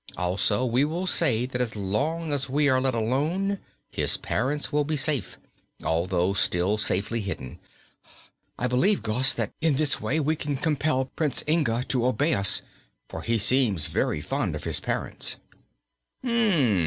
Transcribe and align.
Also 0.17 0.65
we 0.65 0.83
will 0.83 1.05
say 1.05 1.45
that 1.45 1.61
as 1.61 1.75
long 1.75 2.33
as 2.33 2.49
we 2.49 2.67
are 2.67 2.81
let 2.81 2.95
alone 2.95 3.59
his 3.91 4.17
parents 4.17 4.71
will 4.71 4.83
be 4.83 4.97
safe, 4.97 5.37
although 5.83 6.33
still 6.33 6.79
safely 6.79 7.21
hidden. 7.21 7.59
I 8.57 8.65
believe, 8.65 9.03
Gos, 9.03 9.35
that 9.35 9.53
in 9.61 9.75
this 9.75 10.01
way 10.01 10.19
we 10.19 10.35
can 10.35 10.57
compel 10.57 11.05
Prince 11.05 11.43
Ingato 11.45 12.03
obey 12.05 12.33
us, 12.33 12.63
for 13.09 13.21
he 13.21 13.37
seems 13.37 13.85
very 13.85 14.21
fond 14.21 14.55
of 14.55 14.63
his 14.63 14.79
parents." 14.79 15.37